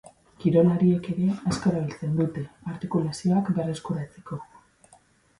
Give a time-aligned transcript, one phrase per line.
[0.43, 4.41] Kirolariek ere asko erabiltzen dute, artikulazioak berrekuratzeko.